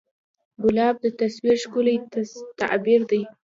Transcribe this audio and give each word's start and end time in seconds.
ګلاب 0.63 0.95
د 1.03 1.05
تصور 1.19 1.55
ښکلی 1.63 1.95
تعبیر 2.59 3.01
دی. 3.11 3.21